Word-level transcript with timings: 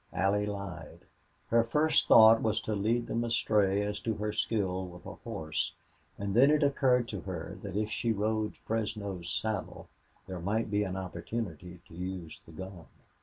Allie 0.13 0.47
lied. 0.47 1.01
Her 1.49 1.63
first 1.63 2.07
thought 2.07 2.41
was 2.41 2.59
to 2.61 2.73
lead 2.73 3.05
them 3.05 3.23
astray 3.23 3.83
as 3.83 3.99
to 3.99 4.15
her 4.15 4.33
skill 4.33 4.87
with 4.87 5.05
a 5.05 5.13
horse; 5.23 5.73
and 6.17 6.33
then 6.33 6.49
it 6.49 6.63
occurred 6.63 7.07
to 7.09 7.19
her 7.21 7.59
that 7.61 7.77
if 7.77 7.91
she 7.91 8.11
rode 8.11 8.55
Fresno's 8.65 9.29
saddle 9.31 9.89
there 10.25 10.39
might 10.39 10.71
be 10.71 10.81
an 10.83 10.97
opportunity 10.97 11.81
to 11.87 11.93
use 11.93 12.41
the 12.47 12.51
gun. 12.51 12.85